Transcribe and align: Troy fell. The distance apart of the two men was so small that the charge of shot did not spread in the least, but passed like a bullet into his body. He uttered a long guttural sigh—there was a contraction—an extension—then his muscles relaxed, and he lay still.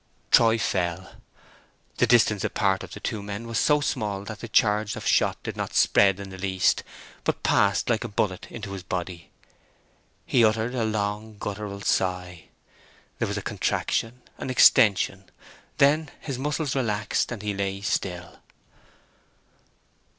Troy 0.31 0.57
fell. 0.57 1.17
The 1.97 2.07
distance 2.07 2.43
apart 2.43 2.81
of 2.81 2.93
the 2.95 2.99
two 2.99 3.21
men 3.21 3.45
was 3.45 3.59
so 3.59 3.81
small 3.81 4.23
that 4.23 4.39
the 4.39 4.47
charge 4.47 4.95
of 4.95 5.05
shot 5.05 5.37
did 5.43 5.55
not 5.55 5.75
spread 5.75 6.19
in 6.19 6.31
the 6.31 6.39
least, 6.39 6.81
but 7.23 7.43
passed 7.43 7.87
like 7.87 8.03
a 8.03 8.07
bullet 8.07 8.47
into 8.49 8.71
his 8.71 8.81
body. 8.81 9.29
He 10.25 10.43
uttered 10.43 10.73
a 10.73 10.85
long 10.85 11.37
guttural 11.39 11.81
sigh—there 11.81 13.27
was 13.27 13.37
a 13.37 13.43
contraction—an 13.43 14.49
extension—then 14.49 16.09
his 16.19 16.39
muscles 16.39 16.75
relaxed, 16.75 17.31
and 17.31 17.43
he 17.43 17.53
lay 17.53 17.81
still. 17.81 18.39